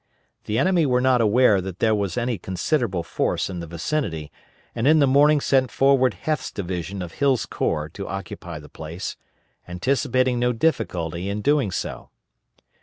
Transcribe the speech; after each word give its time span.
The 0.45 0.57
enemy 0.57 0.87
were 0.87 0.99
not 0.99 1.21
aware 1.21 1.61
that 1.61 1.77
there 1.77 1.93
was 1.93 2.17
any 2.17 2.39
considerable 2.39 3.03
force 3.03 3.51
in 3.51 3.59
the 3.59 3.67
vicinity, 3.67 4.31
and 4.73 4.87
in 4.87 4.97
the 4.97 5.05
morning 5.05 5.39
sent 5.39 5.69
forward 5.69 6.15
Heth's 6.21 6.49
division 6.49 7.03
of 7.03 7.11
Hill's 7.11 7.45
corps 7.45 7.87
to 7.89 8.07
occupy 8.07 8.57
the 8.57 8.67
place, 8.67 9.15
anticipating 9.67 10.39
no 10.39 10.53
difficulty 10.53 11.29
in 11.29 11.43
doing 11.43 11.69
so. 11.69 12.09